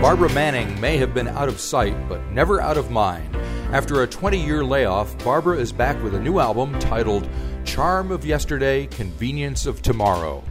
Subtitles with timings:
[0.00, 3.36] Barbara Manning may have been out of sight, but never out of mind.
[3.70, 7.28] After a 20 year layoff, Barbara is back with a new album titled
[7.64, 10.42] Charm of Yesterday, Convenience of Tomorrow.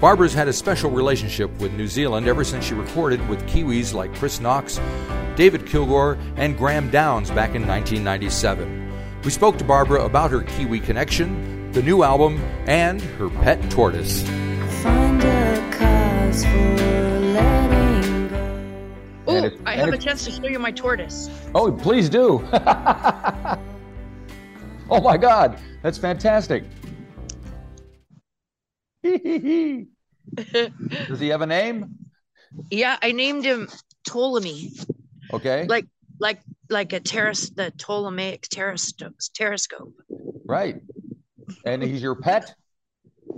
[0.00, 4.14] Barbara's had a special relationship with New Zealand ever since she recorded with Kiwis like
[4.16, 4.78] Chris Knox,
[5.34, 8.92] David Kilgour, and Graeme Downes back in 1997.
[9.24, 14.22] We spoke to Barbara about her Kiwi connection, the new album, and her pet tortoise.
[16.32, 18.36] Find a cause for letting go.
[19.26, 21.28] Oh, I and have a chance to show you my tortoise.
[21.54, 22.42] Oh, please do.
[24.90, 26.64] oh my God, that's fantastic.
[29.04, 29.86] Does
[31.20, 31.96] he have a name?
[32.70, 33.68] yeah, I named him
[34.06, 34.72] Ptolemy,
[35.32, 35.66] Okay.
[35.66, 35.86] like
[36.20, 36.40] like
[36.70, 39.14] like a terrace, the Ptolemaic terrascope.
[39.38, 39.92] terrascope.
[40.46, 40.80] right.
[41.66, 42.54] And he's your pet?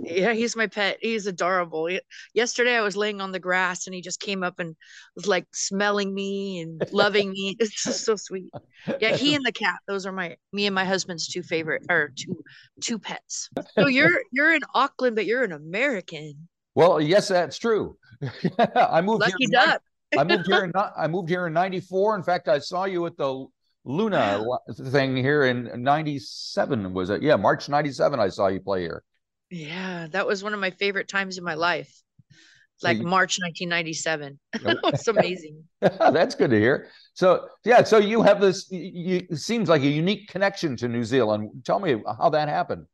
[0.05, 0.97] Yeah, he's my pet.
[1.01, 1.89] He's adorable.
[1.89, 2.01] Ye-
[2.33, 4.75] Yesterday I was laying on the grass and he just came up and
[5.15, 7.55] was like smelling me and loving me.
[7.59, 8.51] It's just so sweet.
[8.99, 9.79] Yeah, he and the cat.
[9.87, 12.43] Those are my me and my husband's two favorite or two
[12.81, 13.49] two pets.
[13.73, 16.47] So you're you're in Auckland, but you're an American.
[16.75, 17.97] Well, yes, that's true.
[18.75, 19.49] I moved Lucky here.
[19.51, 19.81] duck.
[20.17, 20.63] I moved here.
[20.63, 22.15] In, I moved here in '94.
[22.15, 23.45] In fact, I saw you at the
[23.85, 24.45] Luna
[24.91, 26.93] thing here in '97.
[26.93, 27.21] Was it?
[27.21, 28.19] Yeah, March '97.
[28.19, 29.03] I saw you play here.
[29.49, 31.93] Yeah, that was one of my favorite times in my life.
[32.81, 34.39] Like you- March 1997.
[34.53, 35.63] it was amazing.
[35.81, 36.89] That's good to hear.
[37.13, 41.03] So, yeah, so you have this, you, it seems like a unique connection to New
[41.03, 41.63] Zealand.
[41.63, 42.85] Tell me how that happened.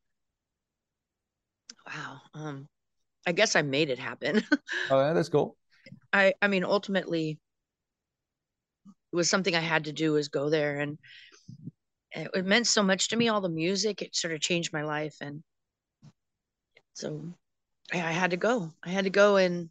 [1.86, 2.20] Wow.
[2.34, 2.68] Um,
[3.26, 4.42] I guess I made it happen.
[4.90, 5.56] Oh, yeah, that's cool.
[6.12, 7.38] I I mean ultimately
[9.12, 10.98] it was something I had to do is go there and
[12.14, 15.16] it meant so much to me all the music it sort of changed my life
[15.20, 15.42] and
[16.94, 17.34] so
[17.92, 19.70] I, I had to go I had to go and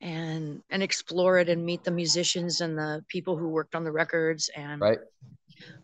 [0.00, 3.92] and and explore it and meet the musicians and the people who worked on the
[3.92, 4.98] records and Right.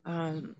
[0.05, 0.57] um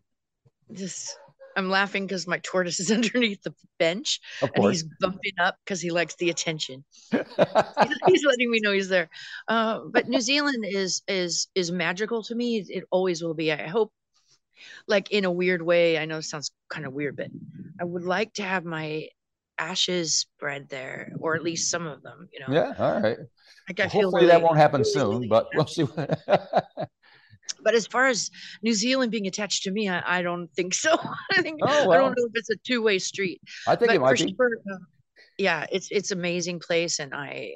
[0.75, 1.19] just
[1.57, 4.21] I'm laughing because my tortoise is underneath the bench
[4.55, 6.85] and he's bumping up because he likes the attention
[8.07, 9.09] he's letting me know he's there.
[9.49, 12.65] Uh, but New Zealand is is is magical to me.
[12.69, 13.53] It always will be.
[13.53, 13.93] I hope,
[14.89, 15.99] like in a weird way.
[15.99, 17.31] I know it sounds kind of weird, but
[17.81, 19.09] I would like to have my
[19.59, 22.29] ashes spread there, or at least some of them.
[22.33, 23.19] You know, yeah, all right.
[23.69, 25.83] like I Well, feel hopefully that won't happen really, soon, really but we'll see.
[25.85, 26.21] What...
[27.63, 28.31] But as far as
[28.63, 30.97] New Zealand being attached to me, I, I don't think so.
[31.33, 33.41] I think Oh, I don't know if it's a two way street.
[33.67, 34.35] I think but it might be.
[34.37, 34.77] sure, uh,
[35.39, 37.53] yeah, it's it's amazing place, and I.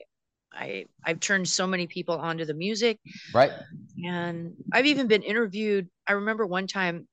[0.51, 2.99] I I've turned so many people onto the music
[3.35, 3.53] Right.
[4.03, 5.89] and I've even been interviewed.
[6.07, 7.07] I remember one time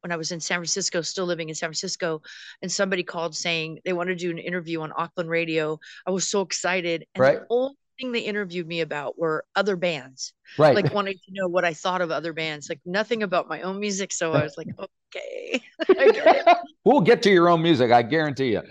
[0.00, 2.22] when I was in San Francisco, still living in San Francisco,
[2.62, 5.78] and somebody called saying they wanted to do an interview on Auckland radio.
[6.06, 7.06] I was so excited.
[7.14, 7.38] And Right.
[7.40, 10.74] the only thing they interviewed me about were other bands, Right.
[10.76, 13.80] like wanting to know what I thought of other bands, like nothing about my own
[13.80, 14.12] music.
[14.12, 14.68] So I was like,
[15.14, 15.62] okay,
[16.84, 18.62] we'll get to your own music, I guarantee you.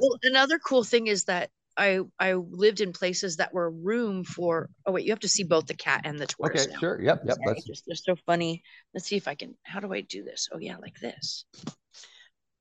[0.00, 4.70] Well, another cool thing is that I I lived in places that were room for.
[4.86, 6.64] Oh wait, you have to see both the cat and the tortoise.
[6.64, 6.78] okay, now.
[6.78, 7.00] sure.
[7.00, 7.38] Yep, yep.
[7.44, 8.62] That's just they're so funny.
[8.94, 9.54] Let's see if I can.
[9.62, 10.48] How do I do this?
[10.52, 11.44] Oh yeah, like this.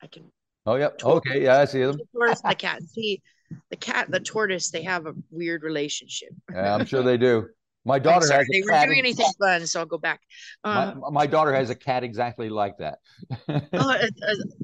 [0.02, 0.32] I can.
[0.66, 1.02] oh, yep.
[1.04, 1.98] Okay, yeah, I see them.
[1.98, 2.84] The tortoise and the cat.
[2.84, 3.22] See,
[3.70, 6.30] the cat and the tortoise, they have a weird relationship.
[6.54, 7.48] Yeah, I'm sure they do.
[7.86, 10.22] My daughter sorry, has they weren't doing anything fun, so I'll go back.
[10.64, 12.98] My, Uh, my daughter has a cat exactly like that.
[13.48, 14.08] uh, uh,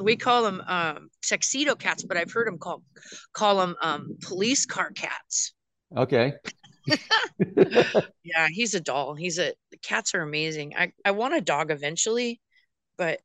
[0.03, 2.83] we call them um, tuxedo cats, but I've heard them call
[3.33, 5.53] call them um, police car cats.
[5.95, 6.33] okay.
[8.23, 9.15] Yeah, he's a doll.
[9.15, 10.75] He's a the cats are amazing.
[10.75, 12.39] I I want a dog eventually,
[12.97, 13.19] but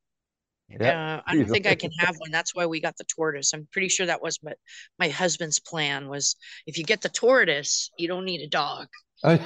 [0.69, 1.17] Yeah.
[1.17, 2.31] uh, I don't think I can have one.
[2.31, 3.53] That's why we got the tortoise.
[3.53, 4.57] I'm pretty sure that was what
[4.99, 6.35] my husband's plan was.
[6.65, 8.87] If you get the tortoise, you don't need a dog.
[9.23, 9.37] I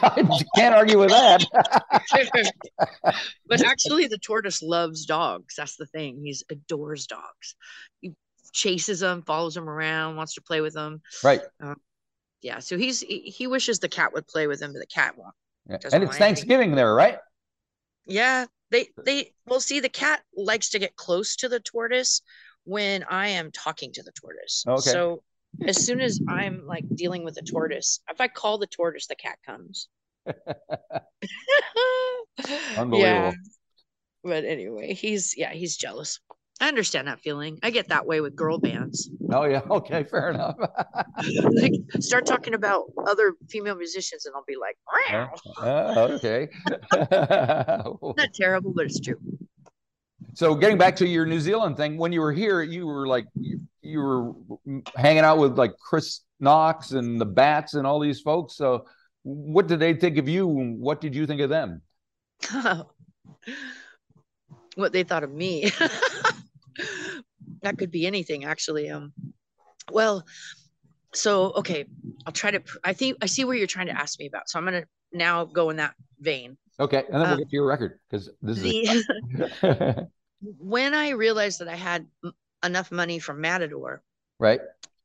[0.56, 1.46] can't argue with that.
[3.48, 5.56] but actually, the tortoise loves dogs.
[5.56, 6.22] That's the thing.
[6.23, 7.56] He adores dogs.
[8.02, 8.14] He
[8.52, 11.02] chases them, follows them around, wants to play with them.
[11.23, 11.41] right.
[11.62, 11.78] Um,
[12.41, 15.18] yeah, so he's he, he wishes the cat would play with him, but the cat
[15.18, 15.34] won't.
[15.68, 15.76] Yeah.
[15.76, 16.20] And it's want anything.
[16.20, 17.17] Thanksgiving there, right?
[18.06, 22.22] Yeah, they they well see the cat likes to get close to the tortoise
[22.64, 24.64] when I am talking to the tortoise.
[24.67, 24.90] Okay.
[24.90, 25.24] So
[25.66, 29.16] as soon as I'm like dealing with the tortoise, if I call the tortoise, the
[29.16, 29.88] cat comes.
[32.78, 33.00] Unbelievable.
[33.00, 33.34] Yeah.
[34.24, 36.20] But anyway, he's yeah, he's jealous.
[36.59, 37.58] I understand that feeling.
[37.64, 39.09] I get that way with girl bands.
[39.32, 39.62] Oh yeah.
[39.72, 40.03] Okay.
[40.03, 40.56] Fair enough.
[41.53, 44.78] like start talking about other female musicians and I'll be like.
[45.59, 46.48] Uh, okay.
[46.92, 49.20] not terrible, but it's true.
[50.36, 53.26] so getting back to your New Zealand thing, when you were here, you were like
[53.81, 54.33] you, were
[54.95, 58.55] hanging out with like Chris Knox and the Bats and all these folks.
[58.55, 58.85] So,
[59.23, 60.47] what did they think of you?
[60.47, 61.81] What did you think of them?
[64.75, 65.72] what they thought of me.
[67.61, 68.89] that could be anything, actually.
[68.89, 69.13] Um,
[69.91, 70.25] well,
[71.13, 71.85] so okay,
[72.25, 72.61] I'll try to.
[72.83, 74.49] I think I see where you're trying to ask me about.
[74.49, 76.57] So I'm gonna now go in that vein.
[76.79, 79.05] Okay, and then we'll Um, get to your record because this is
[80.41, 82.07] when I realized that I had
[82.63, 84.02] enough money from Matador
[84.40, 84.61] right.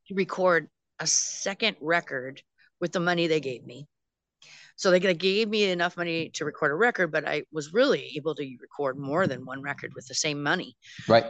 [0.07, 0.69] to record
[0.99, 2.41] a second record
[2.79, 3.87] with the money they gave me.
[4.75, 8.35] So they gave me enough money to record a record, but I was really able
[8.35, 10.77] to record more than one record with the same money.
[11.07, 11.25] Right.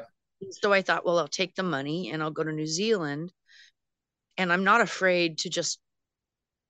[0.51, 3.31] So I thought, well, I'll take the money and I'll go to New Zealand.
[4.38, 5.80] And I'm not afraid to just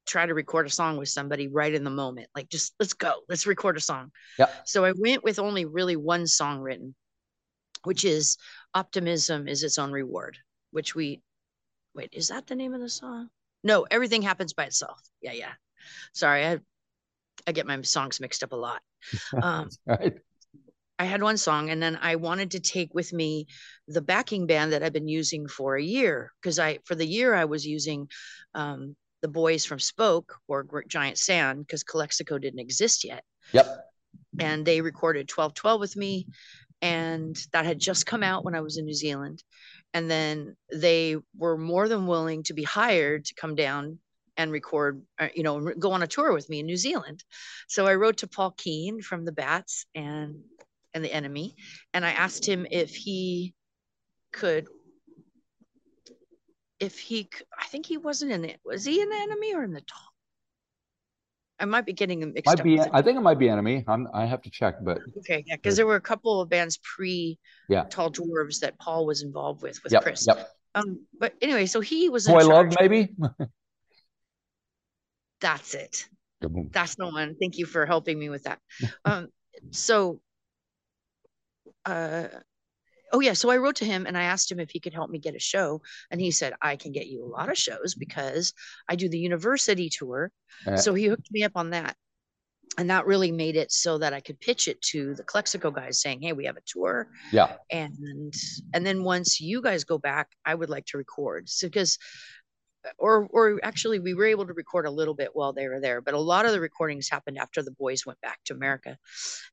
[0.06, 2.30] try to record a song with somebody right in the moment.
[2.36, 4.12] Like, just let's go, let's record a song.
[4.38, 4.48] Yeah.
[4.65, 6.95] So I went with only really one song written,
[7.88, 8.38] which is
[8.74, 10.38] Optimism is Its Own Reward,
[10.72, 11.22] which we,
[11.95, 13.30] wait, is that the name of the song?
[13.63, 15.00] No, Everything Happens by Itself.
[15.22, 15.54] Yeah, yeah.
[16.13, 16.60] Sorry, I,
[17.48, 18.81] I get my songs mixed up a lot.
[19.42, 20.18] Um, Right.
[21.00, 23.45] I had one song and then I wanted to take with me
[23.88, 27.36] the backing band that I've been using for a year because I for the year
[27.36, 28.10] I was using
[28.56, 33.68] um, the boys from Spoke or Giant Sand because Calexico didn't exist yet Yep.
[34.39, 36.28] and they recorded 1212 with me
[36.81, 39.44] and that had just come out when I was in New Zealand.
[39.94, 44.00] And then they were more than willing to be hired to come down
[44.38, 47.24] and record uh, you know go on a tour with me in New Zealand.
[47.68, 50.35] So I wrote to Paul Kean from the Bats and
[50.94, 51.56] and the Enemy
[51.94, 53.53] and I asked him if he
[54.31, 54.68] could
[56.79, 58.59] if he I think he wasn't in it.
[58.63, 59.81] Was he in the Enemy or in the
[61.59, 62.80] I might be getting them mixed Might up be.
[62.80, 63.83] I think it might be enemy.
[63.88, 64.07] I'm.
[64.13, 67.39] I have to check, but Okay, yeah, because there were a couple of bands pre
[67.68, 67.86] Yeah.
[67.89, 70.04] Tall Dwarves that Paul was involved with with yep.
[70.04, 70.25] Chris.
[70.27, 70.48] Yep.
[70.75, 73.15] Um, but anyway, so he was Toy Love maybe.
[75.42, 76.07] That's it.
[76.42, 77.36] That's the one.
[77.39, 78.60] Thank you for helping me with that.
[79.06, 79.30] Um,
[79.71, 80.19] so,
[81.86, 82.27] uh,
[83.13, 85.09] oh yeah, so I wrote to him and I asked him if he could help
[85.09, 85.81] me get a show,
[86.12, 88.54] and he said I can get you a lot of shows because
[88.89, 90.31] I do the university tour.
[90.65, 91.95] Uh, So he hooked me up on that.
[92.80, 96.00] And that really made it so that I could pitch it to the Calexico guys
[96.00, 97.07] saying, Hey, we have a tour.
[97.31, 97.56] yeah.
[97.71, 98.33] and
[98.74, 101.98] and then once you guys go back i would like to record so because
[103.00, 106.01] or or actually we were able to record a little bit while they were there
[106.01, 108.98] but a lot of the recordings happened after the boys went back to america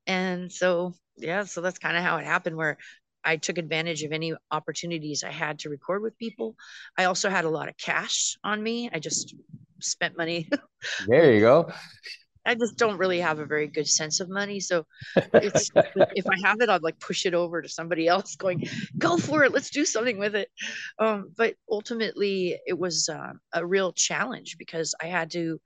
[0.06, 2.76] and so yeah so that's kind of how it happened where
[3.24, 6.54] i took advantage of any opportunities i had to record with people
[6.98, 9.34] i also had a lot of cash on me i just
[9.80, 10.48] spent money
[11.06, 11.70] There you go.
[12.46, 14.60] I just don't really have a very good sense of money.
[14.60, 14.84] So
[15.32, 15.70] it's
[16.14, 18.68] if I have it, I'd like push it over to somebody else going,
[18.98, 19.52] go for it.
[19.52, 20.48] Let's do something with it.
[20.98, 25.58] Um, but ultimately it was uh, a real challenge because I had to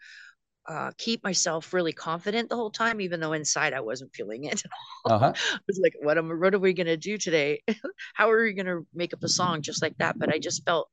[0.69, 4.63] uh, keep myself really confident the whole time, even though inside I wasn't feeling it.
[5.07, 5.33] Uh huh.
[5.55, 7.63] I was like, what am what are we gonna do today?
[8.15, 10.19] How are we gonna make up a song just like that?
[10.19, 10.89] But I just felt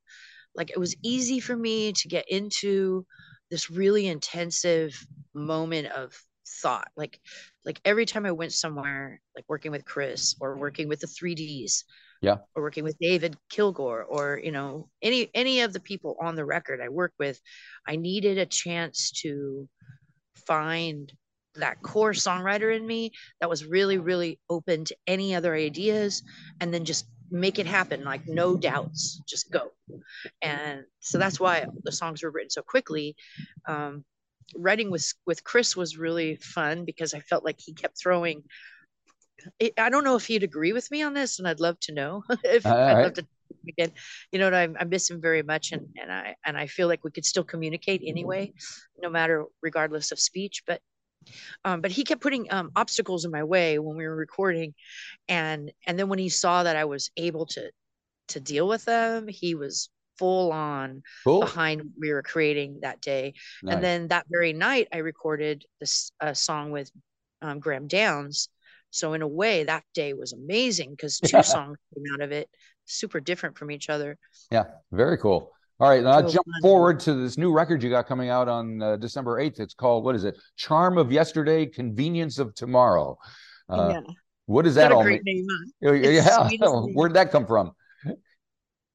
[0.54, 3.04] like it was easy for me to get into
[3.50, 6.18] this really intensive moment of
[6.62, 6.88] thought.
[6.96, 7.20] Like
[7.64, 11.84] like every time I went somewhere, like working with Chris or working with the 3Ds,
[12.22, 12.38] Yeah.
[12.54, 16.44] or working with David Kilgour, or you know, any any of the people on the
[16.44, 17.40] record I work with,
[17.86, 19.68] I needed a chance to
[20.46, 21.12] find
[21.56, 26.22] that core songwriter in me that was really really open to any other ideas
[26.60, 29.72] and then just make it happen like no doubts just go
[30.42, 33.16] and so that's why the songs were written so quickly
[33.66, 34.04] um,
[34.54, 38.42] writing with with chris was really fun because i felt like he kept throwing
[39.62, 41.92] I- i don't know if he'd agree with me on this and i'd love to
[41.92, 43.04] know if All i'd right.
[43.04, 43.26] love to
[43.68, 43.92] again
[44.32, 46.88] you know what I, I miss him very much and and i and i feel
[46.88, 48.52] like we could still communicate anyway
[49.02, 50.80] no matter regardless of speech but
[51.64, 54.74] um, but he kept putting um, obstacles in my way when we were recording
[55.28, 57.70] and and then when he saw that i was able to
[58.28, 61.40] to deal with them he was full on Cool.
[61.40, 63.74] behind what we were creating that day Nice.
[63.74, 66.90] and then that very night i recorded this uh, song with
[67.42, 68.48] um, graeme downes
[68.96, 71.42] so in a way that day was amazing because two Yeah.
[71.42, 72.48] songs came out of it
[72.86, 74.16] super different from each other
[74.50, 75.52] Yeah, very cool.
[75.78, 76.62] All right, now So jump fun.
[76.62, 79.60] forward to this new record you got coming out on uh, December 8th.
[79.60, 80.38] It's called, what is it?
[80.56, 83.18] Charm of Yesterday, Convenience of Tomorrow.
[83.68, 84.00] Uh, yeah
[84.46, 85.46] What What that a all great mean?
[85.82, 85.92] name huh?
[85.92, 86.80] Yeah, yeah.
[86.94, 87.72] Where'd that come from?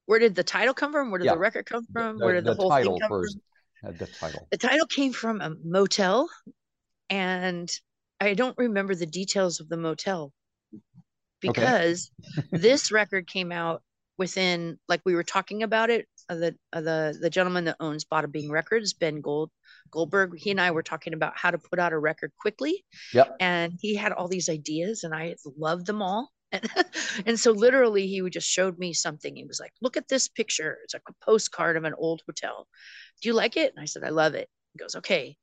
[0.06, 1.34] where did the title come from where did Yeah.
[1.34, 3.38] the record come from The- where did the, the whole title thing come first.
[3.80, 4.48] from Uh, the title.
[4.50, 6.28] the title came from a motel
[7.10, 7.70] and
[8.22, 10.32] i don't remember the details of the motel
[11.40, 12.10] because
[12.52, 13.82] this record came out
[14.18, 18.04] within like we were talking about it uh, the uh, the the gentleman that owns
[18.04, 19.50] Bada Bing Records, Ben Gold
[19.90, 22.84] Goldberg, he and I were talking about how to put out a record quickly.
[23.12, 23.36] Yep.
[23.40, 26.30] And he had all these ideas, and I loved them all.
[26.50, 26.68] And,
[27.26, 29.34] and so literally he would just showed me something.
[29.34, 30.78] He was like, look at this picture.
[30.84, 32.66] It's like a postcard of an old hotel.
[33.20, 33.72] Do you like it?
[33.74, 34.48] And I said, I love it.
[34.72, 35.36] He goes, okay,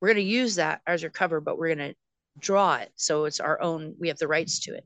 [0.00, 1.94] we're going to use that as your cover, but we're going to
[2.40, 2.90] draw it.
[2.96, 4.84] So it's our own, we have the rights to it.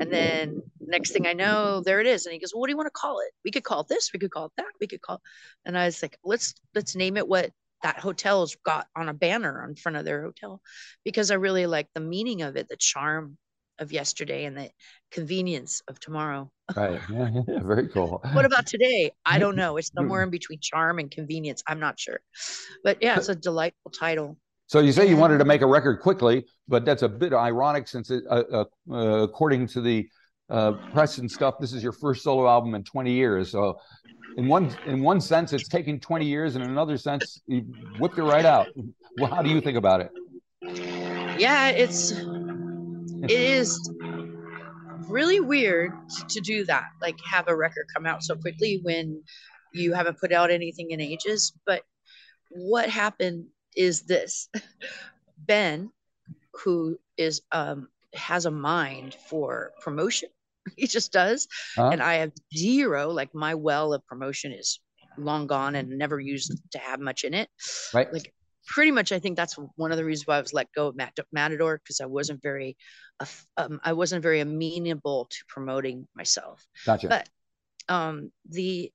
[0.00, 2.26] And then next thing I know, there it is.
[2.26, 3.32] And he goes, well, what do you want to call it?
[3.44, 5.20] We could call it this, we could call it that, we could call.
[5.64, 7.50] And I was like, let's let's name it what
[7.82, 10.60] that hotel's got on a banner in front of their hotel
[11.04, 13.36] because I really like the meaning of it, the charm
[13.78, 14.70] of yesterday and the
[15.10, 16.50] convenience of tomorrow.
[16.74, 17.00] Right.
[17.10, 18.22] Yeah, yeah, very cool.
[18.32, 19.12] what about today?
[19.26, 19.76] I don't know.
[19.76, 21.62] It's somewhere in between charm and convenience.
[21.66, 22.20] I'm not sure.
[22.82, 24.38] But yeah, it's a delightful title.
[24.66, 27.86] So you say you wanted to make a record quickly, but that's a bit ironic
[27.86, 30.08] since, it, uh, uh, uh, according to the
[30.48, 33.50] uh, press and stuff, this is your first solo album in 20 years.
[33.50, 33.78] So,
[34.36, 37.60] in one in one sense, it's taken 20 years, and in another sense, you
[37.98, 38.66] whipped it right out.
[39.18, 40.10] Well, how do you think about it?
[41.38, 43.90] Yeah, it's it is
[45.08, 45.92] really weird
[46.28, 49.22] to do that, like have a record come out so quickly when
[49.72, 51.52] you haven't put out anything in ages.
[51.64, 51.82] But
[52.50, 54.48] what happened is this
[55.38, 55.90] Ben,
[56.64, 60.28] who is um has a mind for promotion.
[60.78, 61.46] He just does.
[61.76, 61.90] Huh?
[61.92, 64.80] And I have zero, like my well of promotion is
[65.18, 67.50] long gone and never used to have much in it.
[67.92, 68.10] Right.
[68.10, 68.32] Like
[68.66, 70.96] pretty much I think that's one of the reasons why I was let go of
[70.96, 72.78] Mat- Matador because I wasn't very
[73.58, 76.66] um, I wasn't very amenable to promoting myself.
[76.86, 77.08] Gotcha.
[77.08, 77.28] But
[77.88, 78.90] um the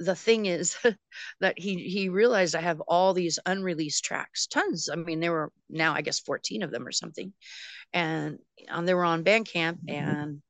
[0.00, 0.76] the thing is
[1.40, 4.88] that he he realized I have all these unreleased tracks, tons.
[4.90, 7.32] I mean, there were now I guess 14 of them or something,
[7.92, 8.38] and
[8.68, 10.40] um, they were on Bandcamp, and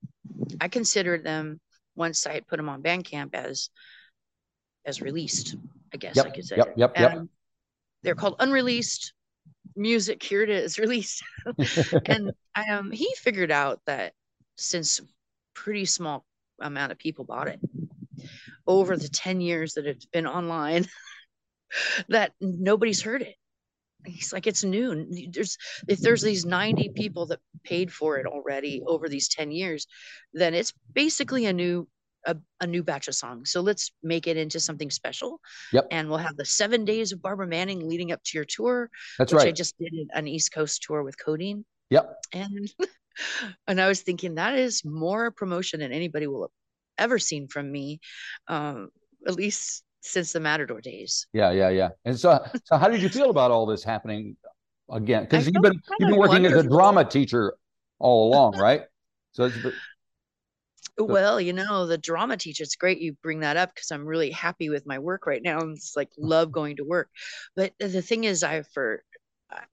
[0.61, 1.61] I considered them
[1.97, 3.71] once I had put them on Bandcamp as
[4.87, 5.57] as released.
[5.93, 6.57] I guess I could say.
[6.57, 7.23] yep, yep, yep.
[8.03, 9.13] They're called unreleased
[9.75, 10.23] music.
[10.23, 11.25] Here it is, released.
[12.07, 12.33] and
[12.71, 14.13] um, he figured out that
[14.57, 15.01] since
[15.55, 16.25] pretty small
[16.61, 17.59] amount of people bought it
[18.71, 20.87] over the 10 years that it's been online
[22.09, 23.35] that nobody's heard it
[24.07, 25.59] he's like it's new there's
[25.89, 29.87] if there's these 90 people that paid for it already over these 10 years
[30.33, 31.87] then it's basically a new
[32.27, 35.41] a, a new batch of songs so let's make it into something special
[35.73, 35.87] Yep.
[35.91, 39.33] and we'll have the seven days of barbara manning leading up to your tour That's
[39.33, 41.65] which I just did an East Coast tour with Codeine.
[41.91, 42.17] Yep.
[42.33, 42.71] And
[43.67, 46.51] and I was thinking that is more promotion than anybody will have
[47.01, 48.01] ever seen from me,
[48.49, 48.91] um,
[49.27, 51.27] at least since the Matador days.
[51.33, 51.91] Yeah, yeah, yeah.
[52.05, 54.37] And so, so how did you feel about all this happening
[54.91, 55.25] again?
[55.25, 57.55] Because you've been you've been working as a drama teacher
[57.99, 58.83] all along, right?
[59.33, 59.57] So it's
[60.99, 64.31] Well, you know, the drama teacher, it's great you bring that up because I'm really
[64.31, 65.61] happy with my work right now.
[65.61, 67.09] and It's like love going to work.
[67.57, 69.03] But the thing is, I for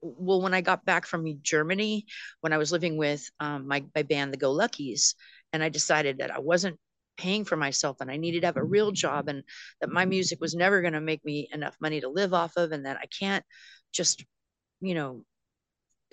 [0.00, 2.06] well, when I got back from Germany,
[2.40, 5.14] when I was living with um, my my band, the Go Luckies,
[5.52, 6.78] and I decided that I wasn't
[7.18, 8.70] paying for myself and I needed to have a mm-hmm.
[8.70, 9.42] real job and
[9.80, 12.72] that my music was never going to make me enough money to live off of
[12.72, 13.44] and that I can't
[13.92, 14.24] just,
[14.80, 15.24] you know,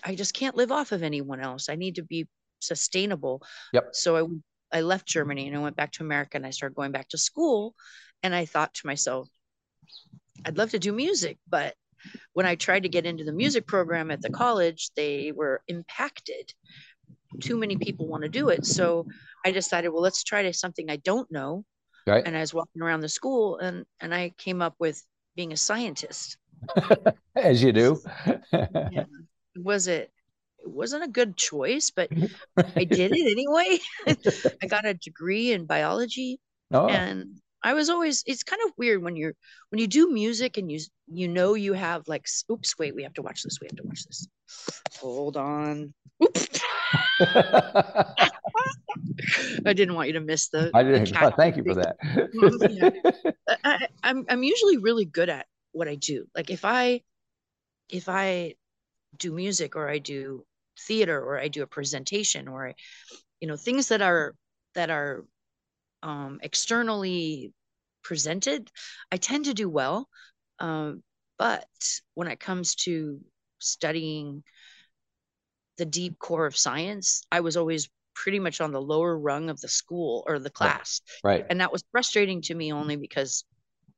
[0.04, 1.70] I just can't live off of anyone else.
[1.70, 2.28] I need to be
[2.60, 3.42] sustainable.
[3.74, 3.90] Yep.
[3.94, 6.92] So I I left Germany and I went back to America and I started going
[6.92, 7.76] back to school
[8.24, 9.30] and I thought to myself,
[10.44, 11.76] I'd love to do music, but
[12.34, 16.54] when I tried to get into the music program at the college, they were impacted.
[17.40, 18.66] Too many people want to do it.
[18.66, 19.06] So
[19.46, 21.66] I decided, well, let's try to something I don't know.
[22.08, 22.24] right.
[22.26, 25.02] And I was walking around the school and and I came up with
[25.36, 26.38] being a scientist.
[27.36, 28.02] As you do.
[29.58, 30.12] Was it
[30.60, 32.10] it wasn't a good choice, but
[32.76, 33.80] I did it anyway.
[34.62, 36.40] I got a degree in biology
[36.74, 39.34] oh, and I was always it's kind of weird when you're
[39.70, 43.16] when you do music and you you know you have like oops wait we have
[43.16, 44.28] to watch this we have to watch this
[45.00, 45.92] hold on
[46.24, 46.62] oops
[49.66, 51.08] I didn't want you to miss the, I the did.
[51.14, 51.98] cat Thank you for that.
[53.64, 56.28] I, I'm I'm usually really good at what I do.
[56.36, 57.02] Like if I
[57.90, 58.56] if I
[59.18, 60.46] do music or I do
[60.80, 62.76] theater or I do a presentation or I,
[63.40, 64.36] you know things that are
[64.76, 65.26] that are
[66.06, 67.52] um, externally
[68.04, 68.72] presented,
[69.12, 70.08] I tend to do well.
[70.60, 71.04] Um,
[71.38, 71.66] but
[72.14, 73.20] when it comes to
[73.60, 74.44] studying
[75.78, 79.60] the deep core of science, I was always pretty much on the lower rung of
[79.60, 81.46] the school or the class right.
[81.50, 83.44] and that was frustrating to me only because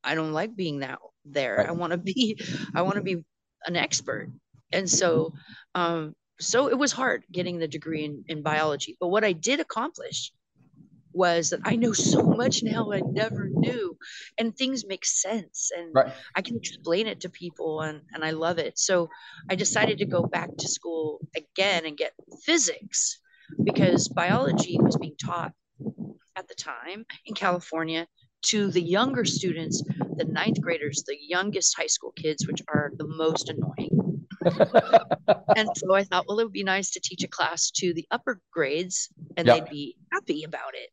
[0.03, 1.57] I don't like being that there.
[1.57, 1.69] Right.
[1.69, 2.39] I want to be,
[2.73, 3.23] I want to be
[3.65, 4.29] an expert,
[4.71, 5.33] and so,
[5.75, 8.95] um, so it was hard getting the degree in, in biology.
[8.99, 10.31] But what I did accomplish
[11.17, 13.97] was that I know so much now I never knew,
[14.37, 16.13] and things make sense, and Right.
[16.35, 18.77] I can explain it to people, and and I love it.
[18.79, 19.09] So
[19.49, 22.13] I decided to go back to school again and get
[22.45, 23.19] physics
[23.63, 25.53] because biology was being taught
[26.35, 28.07] at the time in California
[28.43, 29.83] to the younger students,
[30.17, 34.27] the ninth graders, the youngest high school kids, which are the most annoying.
[35.55, 38.07] and so I thought, well, it would be nice to teach a class to the
[38.11, 39.55] upper grades and Yeah.
[39.55, 40.89] they'd be happy about it.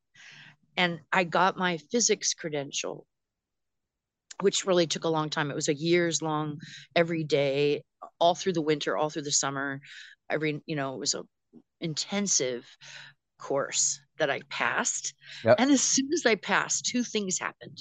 [0.76, 3.06] And I got my physics credential,
[4.40, 5.50] which really took a long time.
[5.50, 6.58] It was a years long,
[6.96, 7.82] every day,
[8.18, 9.80] all through the winter, all through the summer.
[10.28, 11.22] Every, you know, it was a
[11.80, 12.66] intensive
[13.38, 15.14] course that I passed.
[15.44, 15.56] Yep.
[15.58, 17.80] And as soon as I passed, two things happened.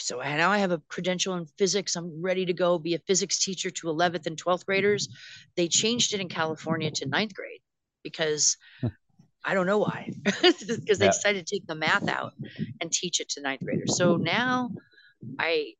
[0.00, 1.96] So now I have a credential in physics.
[1.96, 5.08] I'm ready to go be a physics teacher to 11th and 12th graders.
[5.56, 7.60] They changed it in California to ninth grade
[8.04, 8.56] because
[9.44, 11.10] I don't know why, because they Yeah.
[11.10, 12.32] decided to take the math out
[12.80, 13.96] and teach it to ninth graders.
[13.96, 14.70] So now
[15.38, 15.74] I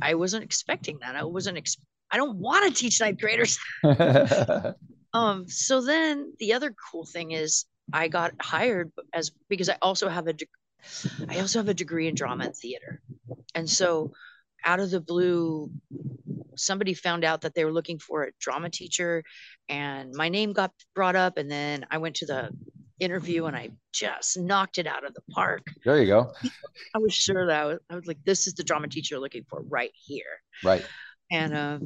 [0.00, 1.16] I wasn't expecting that.
[1.16, 1.76] I wasn't ex-
[2.10, 3.58] I don't want to teach ninth graders.
[5.14, 10.08] Um, so then the other cool thing is I got hired as because I also
[10.08, 10.48] have a deg-
[11.28, 13.00] I also have a degree in drama and theater.
[13.54, 14.12] And so
[14.64, 15.70] out of the blue,
[16.56, 19.22] somebody found out that they were looking for a drama teacher
[19.68, 22.50] and my name got brought up and then I went to the
[23.00, 25.62] interview and I just knocked it out of the park.
[25.84, 26.32] there you go.
[26.94, 29.20] I was sure that I was, I was like, this is the drama teacher you're
[29.22, 30.84] looking for right here Right.
[31.30, 31.78] and uh,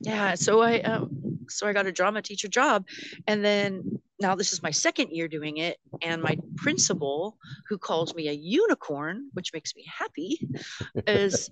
[0.00, 2.84] yeah so i um, so i got a drama teacher job
[3.28, 7.36] and then now this is my second year doing it and my principal
[7.68, 10.40] who calls me a unicorn which makes me happy
[11.06, 11.50] is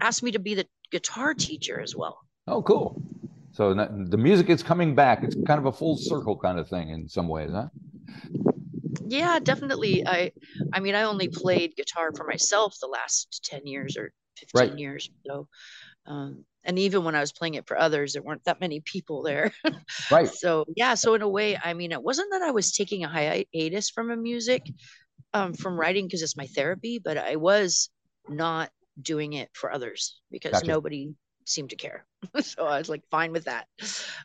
[0.00, 3.00] asked me to be the guitar teacher as well Oh, cool.
[3.52, 5.24] So the music is coming back.
[5.24, 7.68] It's kind of a full circle kind of thing in some ways, huh?
[9.08, 10.30] yeah definitely i
[10.72, 14.78] i mean i only played guitar for myself the last 10 years or 15 Right.
[14.78, 15.48] years so
[16.06, 19.22] um and even when i was playing it for others there weren't that many people
[19.22, 19.52] there.
[20.10, 20.28] Right.
[20.28, 23.08] so yeah so in a way i mean it wasn't that i was taking a
[23.08, 24.62] hiatus from a music
[25.32, 27.90] um from writing because it's my therapy but i was
[28.28, 30.66] not doing it for others because Gotcha.
[30.66, 31.14] nobody
[31.46, 32.06] seemed to care.
[32.40, 33.66] So i was like fine with that.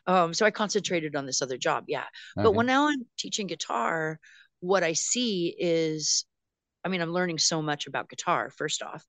[0.06, 2.04] Um so i concentrated on this other job yeah.
[2.34, 4.18] But when now i'm teaching guitar
[4.60, 6.24] what i see is
[6.84, 9.04] i mean i'm learning so much about guitar first off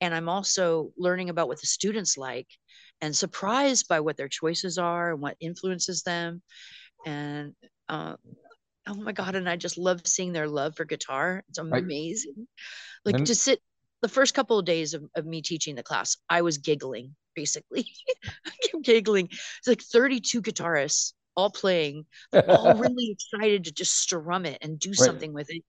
[0.00, 2.48] and i'm also learning about what the students like
[3.00, 6.42] and surprised by what their choices are and what influences them
[7.06, 7.54] and
[7.88, 8.14] uh,
[8.86, 11.42] oh my god and i just love seeing their love for guitar.
[11.48, 12.46] It's amazing.
[13.04, 13.60] Like to sit
[14.00, 17.86] the first couple of days of, of me teaching the class i was giggling basically.
[18.46, 19.28] I kept giggling.
[19.30, 22.04] It's like 32 guitarists all playing
[22.48, 24.96] all really excited to just strum it and do Right.
[24.98, 25.62] something with it.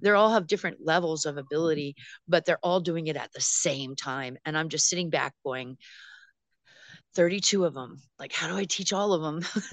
[0.00, 1.94] They all have different levels of ability,
[2.28, 4.36] but they're all doing it at the same time.
[4.44, 5.76] And I'm just sitting back going,
[7.14, 8.00] 32 of them.
[8.18, 9.42] Like, how do I teach all of them?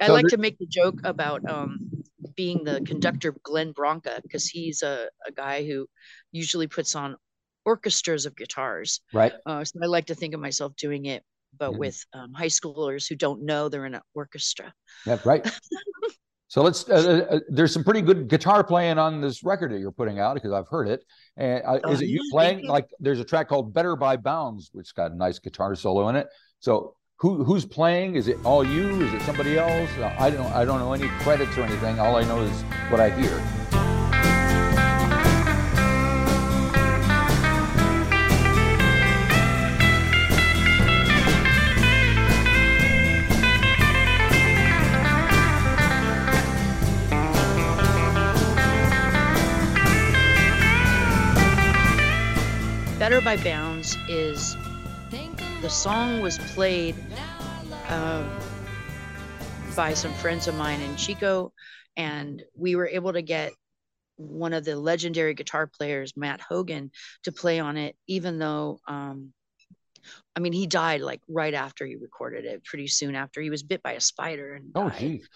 [0.00, 1.90] I So like there- to make the joke about um,
[2.36, 5.88] being the conductor Glenn Branca because he's a, a guy who
[6.30, 7.16] usually puts on
[7.64, 9.00] orchestras of guitars.
[9.12, 9.32] right.
[9.44, 11.24] Uh, so I like to think of myself doing it,
[11.56, 11.78] but Mhm.
[11.78, 14.72] with um, high schoolers who don't know they're in an orchestra.
[15.06, 15.44] Yeah, right.
[16.50, 16.88] So let's.
[16.88, 20.32] Uh, uh, there's some pretty good guitar playing on this record that you're putting out
[20.32, 21.04] because I've heard it.
[21.36, 22.66] And uh, Oh, is it you playing?
[22.66, 26.16] Like, there's a track called "Better by Bounds," which got a nice guitar solo in
[26.16, 26.26] it.
[26.60, 28.14] So who who's playing?
[28.14, 28.88] Is it all you?
[29.02, 29.90] Is it somebody else?
[29.98, 30.50] Uh, I don't.
[30.54, 32.00] I don't know any credits or anything.
[32.00, 33.57] All I know is what I hear.
[53.24, 54.56] By Bounds is
[55.60, 56.94] the song was played
[57.88, 58.30] um,
[59.76, 61.52] by some friends of mine in Chico,
[61.96, 63.52] and we were able to get
[64.16, 66.90] one of the legendary guitar players, Matt Hogan,
[67.24, 68.78] to play on it, even though.
[68.86, 69.32] Um,
[70.36, 73.62] I mean, he died like right after he recorded it, pretty soon after he was
[73.62, 74.98] bit by a spider and Oh, died.
[75.00, 75.28] geez.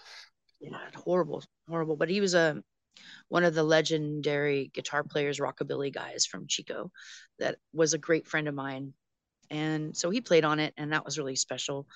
[0.61, 1.97] yeah, horrible, horrible.
[1.97, 2.63] But he was a
[3.29, 6.91] one of the legendary guitar players, rockabilly guys from Chico,
[7.39, 8.93] that was a great friend of mine,
[9.49, 11.87] and so he played on it, and that was really special.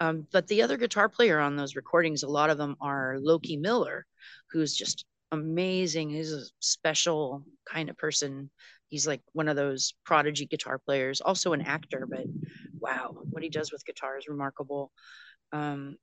[0.00, 3.56] Um, but the other guitar player on those recordings, a lot of them are Loki
[3.56, 4.06] Miller,
[4.50, 6.10] who's just amazing.
[6.10, 8.50] He's a special kind of person.
[8.88, 12.26] He's like one of those prodigy guitar players, also an actor, but
[12.78, 14.92] wow, what he does with guitar is remarkable.
[15.52, 15.96] Um,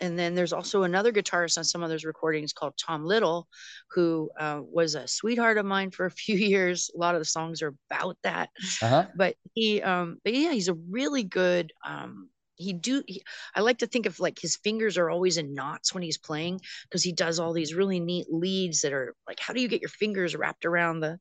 [0.00, 3.48] and then there's also another guitarist on some of those recordings called Tom Little,
[3.92, 6.90] who uh, was a sweetheart of mine for a few years.
[6.94, 8.50] A lot of the songs are about that,
[8.82, 9.06] Uh-huh.
[9.14, 11.72] but he, um, but yeah, he's a really good.
[11.86, 13.02] Um, he do.
[13.06, 13.22] He,
[13.54, 16.60] I like to think of like his fingers are always in knots when he's playing
[16.84, 19.82] because he does all these really neat leads that are like, how do you get
[19.82, 21.18] your fingers wrapped around the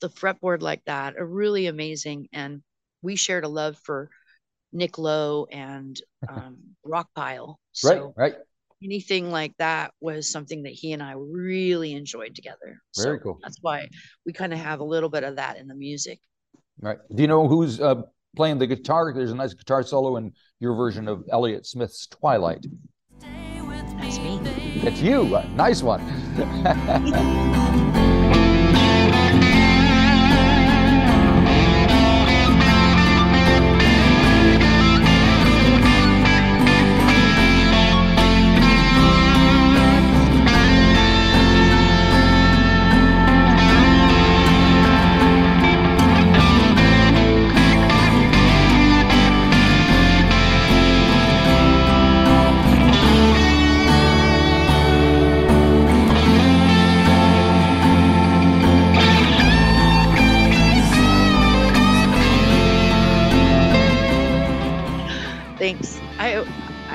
[0.00, 1.16] the fretboard like that?
[1.16, 2.28] Are really amazing.
[2.32, 2.62] And
[3.02, 4.10] we shared a love for
[4.72, 7.56] Nick Lowe and um, Rockpile.
[7.72, 8.34] So Right, right.
[8.82, 12.80] anything like that was something that he and I really enjoyed together.
[12.96, 13.38] Very so cool.
[13.42, 13.88] That's why
[14.24, 16.20] we kind of have a little bit of that in the music.
[16.80, 16.98] Right.
[17.14, 18.02] Do you know who's uh,
[18.36, 19.12] playing the guitar?
[19.14, 22.66] There's a nice guitar solo in your version of Elliott Smith's Twilight.
[23.20, 24.40] That's me.
[24.82, 25.34] It's you.
[25.34, 26.02] Uh, nice one.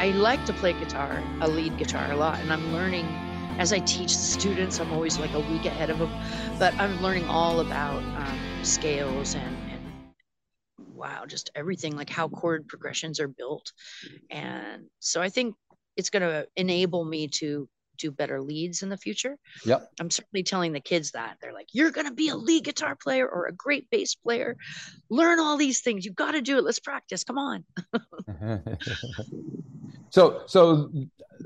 [0.01, 3.05] I like to play guitar, a lead guitar a lot, and I'm learning
[3.59, 4.79] as I teach students.
[4.79, 6.11] I'm always like a week ahead of them,
[6.57, 9.83] but I'm learning all about um, scales and and
[10.95, 13.73] wow, just everything like how chord progressions are built,
[14.31, 15.53] and so I think
[15.95, 19.37] it's going to enable me to do better leads in the future.
[19.65, 19.87] Yep.
[19.99, 22.95] I'm certainly telling the kids that they're like, you're going to be a lead guitar
[22.95, 24.57] player or a great bass player.
[25.11, 26.05] Learn all these things.
[26.05, 26.63] You've got to do it.
[26.63, 27.23] Let's practice.
[27.23, 27.65] Come on.
[30.11, 30.91] so, so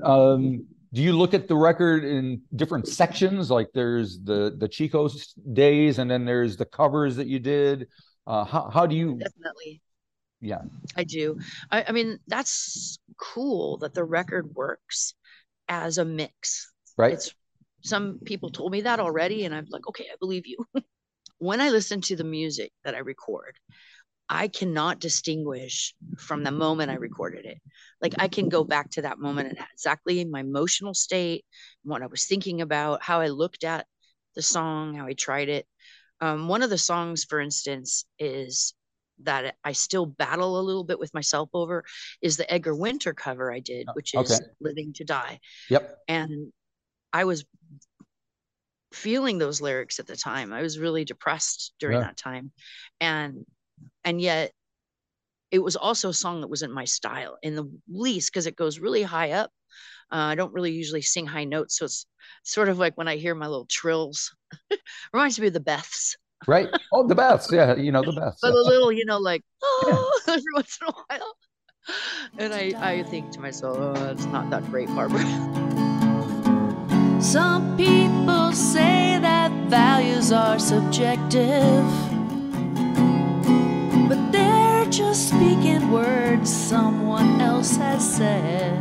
[0.02, 3.50] um, do you look at the record in different sections?
[3.50, 7.88] Like there's the the Chico's days, and then there's the covers that you did.
[8.26, 9.18] Uh, how how do you?
[9.18, 9.80] Definitely.
[10.40, 10.62] Yeah.
[10.96, 11.38] I do.
[11.70, 15.14] I, I mean, that's cool that the record works
[15.68, 16.70] as a mix.
[16.98, 17.14] Right.
[17.14, 17.34] It's
[17.82, 20.58] some people told me that already, and I'm like, okay, I believe you.
[21.38, 23.56] when I listen to the music that I record,
[24.28, 27.58] I cannot distinguish from the moment I recorded it.
[28.00, 31.44] Like I can go back to that moment and exactly my emotional state,
[31.84, 33.86] what I was thinking about, how I looked at
[34.34, 35.66] the song, how I tried it.
[36.20, 38.74] Um, one of the songs, for instance, is
[39.22, 41.84] that I still battle a little bit with myself over
[42.20, 44.44] is the Edgar Winter cover I did, which is Okay.
[44.60, 45.40] Living to Die.
[45.70, 45.98] Yep.
[46.08, 46.52] And
[47.12, 47.44] I was
[48.92, 50.52] feeling those lyrics at the time.
[50.52, 52.06] I was really depressed during Yeah.
[52.06, 52.52] that time.
[53.00, 53.44] And
[54.04, 54.52] and yet
[55.50, 58.78] it was also a song that wasn't my style in the least because it goes
[58.78, 59.50] really high up.
[60.12, 62.06] Uh, I don't really usually sing high notes, so it's
[62.44, 64.34] sort of like when I hear my little trills.
[65.12, 66.14] Reminds me of the Beths,
[66.46, 66.68] Right.
[66.92, 67.50] Oh, the Beths.
[67.50, 67.76] Yeah.
[67.76, 68.38] You know the Beths.
[68.42, 71.36] but a little, you know, like oh, every once in a while.
[72.38, 75.22] And I, I think to myself, oh, it's not that great, Barbara.
[77.20, 82.15] Some people say that values are subjective, but they're
[84.96, 88.72] just speaking words someone else has said.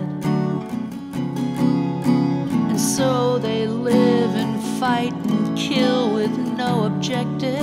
[2.69, 7.59] And so they live and fight and kill with no objective.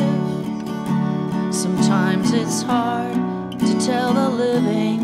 [1.54, 3.14] Sometimes it's hard
[3.60, 5.00] to tell the living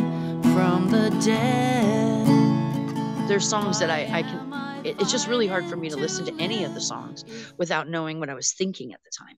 [0.54, 2.26] from the dead.
[3.28, 4.52] There's songs that I, I can,
[4.84, 7.24] it- it's just really hard for me to listen to any of the songs
[7.56, 9.36] without knowing what I was thinking at the time.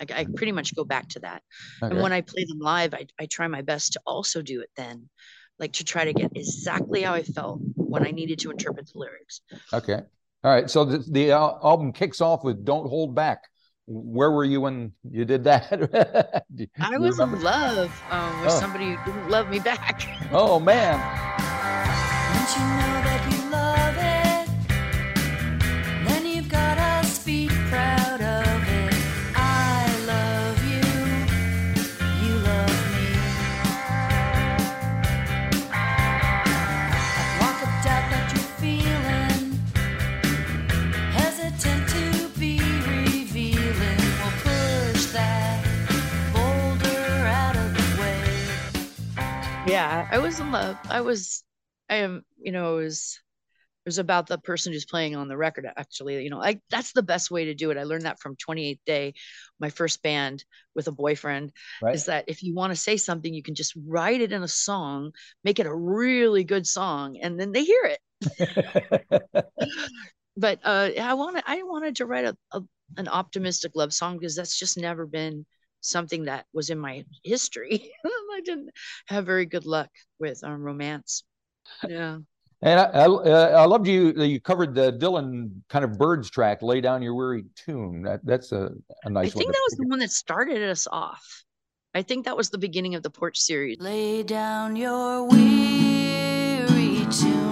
[0.00, 1.42] Like I pretty much go back to that.
[1.82, 1.92] Okay.
[1.92, 4.70] And when I play them live, I, I try my best to also do it
[4.76, 5.08] then,
[5.58, 8.98] like to try to get exactly how I felt when I needed to interpret the
[8.98, 9.40] lyrics.
[9.72, 10.00] Okay.
[10.44, 10.70] All right.
[10.70, 13.42] So the, the album kicks off with "Don't Hold Back."
[13.90, 15.70] Where were you when you did that?
[16.54, 18.60] Do you I was in love um, with Oh.
[18.60, 20.06] somebody who didn't love me back.
[20.30, 20.98] Oh man.
[49.88, 50.76] Yeah, I was in love.
[50.90, 51.44] I was,
[51.88, 53.20] I am, you know, it was,
[53.86, 55.66] it was about the person who's playing on the record.
[55.76, 57.78] Actually, you know, I that's the best way to do it.
[57.78, 59.14] I learned that from 28th Day,
[59.58, 61.52] my first band with a boyfriend.
[61.80, 61.94] Right.
[61.94, 64.48] Is that if you want to say something, you can just write it in a
[64.48, 69.46] song, make it a really good song, and then they hear it.
[70.36, 72.60] but uh, I wanted I wanted to write a, a
[72.98, 75.46] an optimistic love song because that's just never been
[75.80, 77.92] something that was in my history.
[78.04, 78.70] I didn't
[79.06, 81.24] have very good luck with um, romance.
[81.86, 82.18] Yeah.
[82.60, 84.12] And I, I, uh, I loved you.
[84.14, 88.50] You covered the Dylan kind of Byrds track, "Lay Down Your Weary Tune." That that's
[88.50, 88.72] a,
[89.04, 89.28] a nice.
[89.28, 91.44] I think that was the one that started us off.
[91.94, 93.78] I think that was the beginning of the Porch series.
[93.80, 97.47] Lay down your weary tune,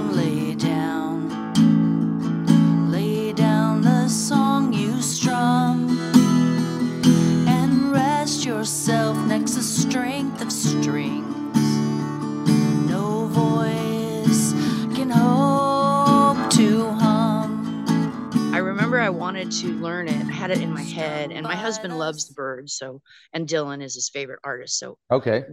[19.07, 20.21] I wanted to learn it.
[20.29, 23.01] I had it in my head, and my husband loves the Byrds, so
[23.33, 24.81] and Dylan is his favorite artist.
[24.81, 25.45] So Okay.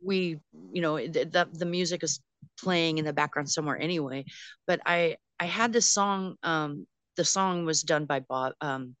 [0.00, 0.38] we,
[0.72, 2.20] you know, the, the music is
[2.56, 4.26] playing in the background somewhere anyway.
[4.68, 6.36] But I I had this song.
[6.44, 8.94] Um, the song was done by Bob um,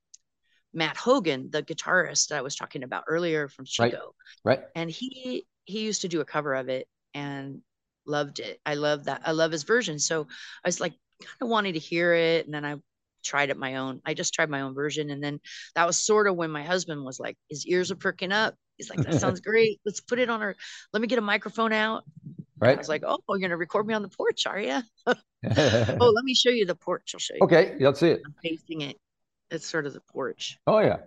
[0.74, 3.92] Matt Hogan, the guitarist that I was talking about earlier from Right.
[3.92, 4.60] Chico, Right.
[4.74, 7.60] and he he used to do a cover of it and
[8.06, 8.60] loved it.
[8.66, 9.22] I love that.
[9.24, 10.00] I love his version.
[10.00, 10.26] So
[10.64, 12.74] I was like kind of wanting to hear it, and then I
[13.22, 14.00] tried it my own.
[14.04, 15.40] I just tried my own version, and then
[15.74, 18.54] that was sort of when my husband was like, his ears are perking up.
[18.76, 19.80] He's like, "That sounds great.
[19.84, 20.54] Let's put it on our.
[20.92, 22.04] Let me get a microphone out."
[22.62, 22.78] I Right.
[22.78, 26.34] was like, "Oh, you're gonna record me on the porch, are you?" oh, let me
[26.34, 27.12] show you the porch.
[27.14, 27.40] I'll show you.
[27.44, 27.74] okay.
[27.80, 28.22] Let's see it.
[28.24, 28.96] I'm facing it.
[29.50, 30.58] It's sort of the porch.
[30.66, 30.98] Oh yeah.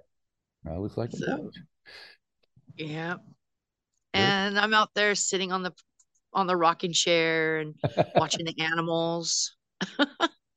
[0.66, 1.12] That looks like.
[1.12, 1.56] So- porch.
[2.76, 3.16] Yeah.
[4.16, 5.74] And I'm out there sitting on the
[6.34, 7.76] on the rocking chair and
[8.16, 9.56] watching the animals.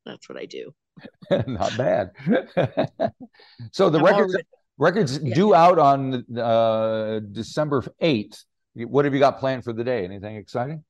[0.05, 0.73] That's what I do.
[1.47, 2.11] Not bad.
[3.73, 5.35] so the I'm records already- records Yeah.
[5.35, 8.45] due out on uh, December eighth.
[8.75, 10.05] What have you got planned for the day?
[10.05, 10.85] Anything exciting?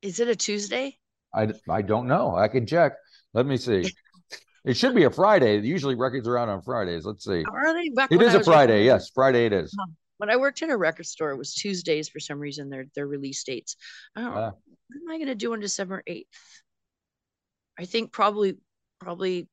[0.00, 0.98] Is it a Tuesday?
[1.34, 2.36] I, I don't know.
[2.36, 2.92] I can check.
[3.34, 3.84] Let me see.
[4.64, 5.60] It should be a Friday.
[5.60, 7.04] Usually records are out on Fridays.
[7.04, 7.42] Let's see.
[7.50, 8.84] Are they back It is a working- Friday.
[8.84, 9.76] Yes, Friday it is.
[10.18, 12.68] When I worked in a record store, it was Tuesdays for some reason.
[12.70, 13.76] Their their release dates.
[14.14, 14.32] I don't.
[14.36, 14.50] Ah.
[14.52, 16.28] what am I gonna do on December eighth?
[17.78, 18.56] I think probably
[19.00, 19.48] probably.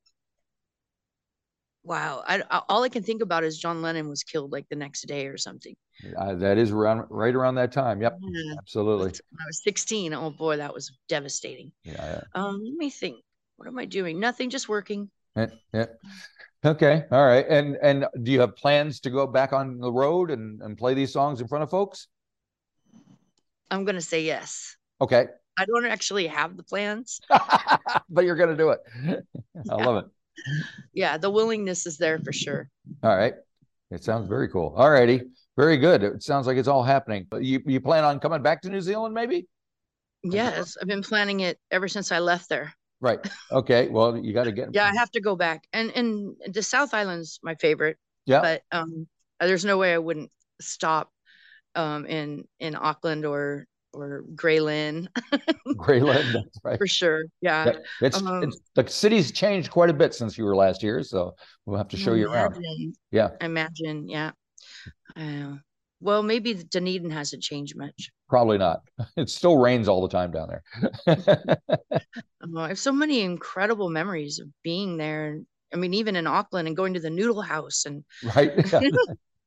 [1.82, 4.76] Wow, I, I- all I can think about is John Lennon was killed like the
[4.76, 5.74] next day or something.
[6.18, 8.00] Uh, that is around right around that time.
[8.02, 9.06] Yep, Yeah, absolutely.
[9.10, 10.12] when I was 16.
[10.14, 11.72] Oh boy, that was devastating.
[11.84, 13.22] Yeah, Um, let me think.
[13.56, 14.20] What am I doing?
[14.20, 15.10] Nothing, just working.
[15.36, 15.86] yeah, yeah.
[16.64, 17.46] Okay, all right.
[17.48, 20.92] And and do you have plans to go back on the road and and play
[20.94, 22.08] these songs in front of folks?
[23.70, 24.76] I'm gonna say yes.
[25.00, 25.26] Okay,
[25.60, 27.20] I don't actually have the plans.
[28.10, 28.80] but you're gonna do it.
[29.70, 29.76] I Yeah.
[29.76, 30.10] love it.
[30.94, 32.68] Yeah, the willingness is there for sure.
[33.02, 33.34] All right.
[33.90, 34.72] It sounds very cool.
[34.76, 35.22] All righty.
[35.56, 36.02] Very good.
[36.02, 37.26] It sounds like it's all happening.
[37.40, 39.46] You you plan on coming back to New Zealand maybe?
[40.22, 42.74] Yes, I've been planning it ever since I left there.
[43.00, 43.18] Right.
[43.50, 43.88] Okay.
[43.88, 45.64] Well, you got to get Yeah, I have to go back.
[45.72, 48.40] And and the South Island's my favorite, Yeah.
[48.40, 49.06] but um
[49.40, 51.10] there's no way I wouldn't stop
[51.74, 55.08] um in in Auckland or or Grey Lynn
[55.76, 56.34] Grayland.
[56.34, 56.78] That's right.
[56.78, 57.24] for sure.
[57.40, 57.66] Yeah.
[57.66, 61.02] Yeah, It's, Um, it's the city's changed quite a bit since you were last here.
[61.02, 61.34] so
[61.66, 62.56] we'll have to show you around.
[62.56, 62.92] Imagine.
[63.10, 63.28] Yeah.
[63.40, 64.30] Imagine, yeah.
[65.16, 65.56] Uh,
[66.00, 68.10] well, maybe Dunedin hasn't changed much.
[68.28, 68.80] Probably not.
[69.16, 70.62] It still rains all the time down there.
[72.42, 75.38] Oh, I have so many incredible memories of being there.
[75.72, 78.02] I mean, even in Auckland and going to the Noodle House and
[78.34, 78.52] right?
[78.72, 78.80] Yeah.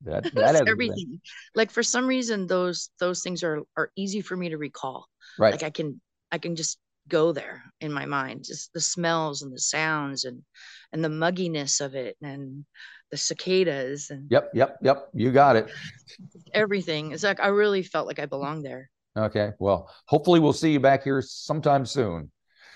[0.05, 1.21] That that everything.
[1.55, 5.07] Like for some reason, those those things are are easy for me to recall.
[5.37, 5.51] Right.
[5.51, 9.53] Like I can I can just go there in my mind, just the smells and
[9.53, 10.43] the sounds and
[10.91, 12.65] and the mugginess of it and
[13.11, 14.51] the cicadas and Yep.
[14.53, 14.77] Yep.
[14.81, 15.09] Yep.
[15.13, 15.71] You got it.
[16.53, 17.11] everything.
[17.11, 18.89] It's like I really felt like I belonged there.
[19.17, 19.51] Okay.
[19.59, 22.31] Well, hopefully we'll see you back here sometime soon.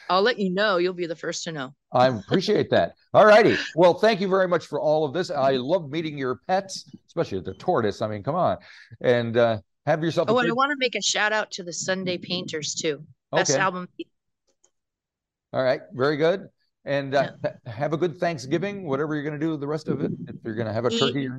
[0.09, 0.77] I'll let you know.
[0.77, 1.73] You'll be the first to know.
[1.91, 2.93] I appreciate that.
[3.13, 3.57] All righty.
[3.75, 5.29] Well, thank you very much for all of this.
[5.29, 8.01] I love meeting your pets, especially the tortoise.
[8.01, 8.57] I mean, come on.
[9.01, 11.63] And uh, have yourself a Oh, and I want to make a shout out to
[11.63, 13.05] the Sunday Painters too.
[13.31, 13.59] Best Okay.
[13.61, 13.87] album.
[15.53, 16.47] All right, very good.
[16.85, 20.01] And uh, ha- have a good Thanksgiving, whatever you're going to do the rest of
[20.01, 20.11] it.
[20.27, 20.99] If you're going to have a Eat.
[20.99, 21.29] turkey,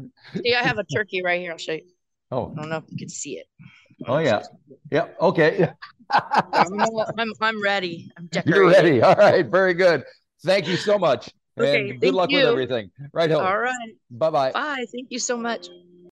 [0.43, 1.53] See, I have a turkey right here.
[1.53, 1.83] I'll show you.
[2.31, 3.47] oh, I don't know if you can see it.
[4.07, 4.43] oh yeah,
[4.91, 5.71] yeah, okay,
[6.11, 6.81] I'm,
[7.19, 8.11] I'm, I'm ready.
[8.17, 8.57] I'm decorated.
[8.57, 9.03] you're ready.
[9.03, 10.05] All right, very good.
[10.45, 12.91] Thank you so much, Okay, and good luck with everything.
[13.13, 13.61] Right, All Hill.
[13.61, 13.95] right.
[14.11, 14.53] Bye bye.
[14.53, 14.85] Bye.
[14.93, 15.69] Thank you so much.